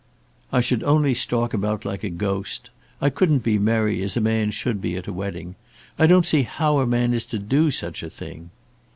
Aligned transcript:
"I 0.51 0.61
should 0.61 0.81
only 0.81 1.13
stalk 1.13 1.53
about 1.53 1.85
like 1.85 2.03
a 2.03 2.09
ghost. 2.09 2.71
I 2.99 3.11
couldn't 3.11 3.43
be 3.43 3.59
merry 3.59 4.01
as 4.01 4.17
a 4.17 4.19
man 4.19 4.49
should 4.49 4.81
be 4.81 4.95
at 4.95 5.05
a 5.05 5.13
wedding. 5.13 5.53
I 5.99 6.07
don't 6.07 6.25
see 6.25 6.41
how 6.41 6.79
a 6.79 6.87
man 6.87 7.13
is 7.13 7.23
to 7.25 7.37
do 7.37 7.69
such 7.69 8.01
a 8.01 8.09
thing." 8.09 8.49